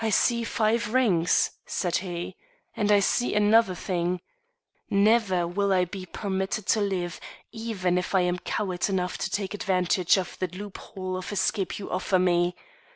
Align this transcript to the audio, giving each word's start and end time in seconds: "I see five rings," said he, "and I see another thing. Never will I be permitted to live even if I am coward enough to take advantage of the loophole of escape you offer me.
"I 0.03 0.09
see 0.09 0.43
five 0.43 0.95
rings," 0.95 1.51
said 1.67 1.97
he, 1.97 2.35
"and 2.75 2.91
I 2.91 3.01
see 3.01 3.35
another 3.35 3.75
thing. 3.75 4.19
Never 4.89 5.45
will 5.47 5.71
I 5.71 5.85
be 5.85 6.07
permitted 6.07 6.65
to 6.69 6.81
live 6.81 7.19
even 7.51 7.99
if 7.99 8.15
I 8.15 8.21
am 8.21 8.39
coward 8.39 8.89
enough 8.89 9.19
to 9.19 9.29
take 9.29 9.53
advantage 9.53 10.17
of 10.17 10.39
the 10.39 10.47
loophole 10.47 11.17
of 11.17 11.31
escape 11.31 11.77
you 11.77 11.91
offer 11.91 12.17
me. 12.17 12.55